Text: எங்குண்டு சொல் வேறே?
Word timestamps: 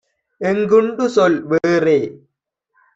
எங்குண்டு 0.41 1.05
சொல் 1.07 1.39
வேறே? 1.45 1.99